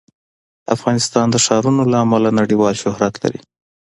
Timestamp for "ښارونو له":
1.45-1.97